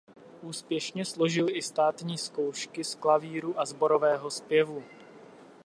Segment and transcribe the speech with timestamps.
[0.41, 4.83] Úspěšně složil i státní zkoušky z klavíru a sborového zpěvu.